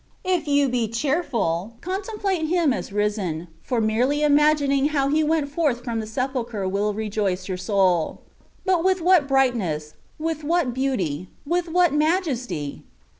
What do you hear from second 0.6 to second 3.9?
be cheerful, contemplate Him as risen, for